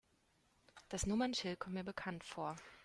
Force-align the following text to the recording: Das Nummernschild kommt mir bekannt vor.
Das 0.89 1.05
Nummernschild 1.05 1.59
kommt 1.59 1.75
mir 1.75 1.83
bekannt 1.83 2.23
vor. 2.23 2.55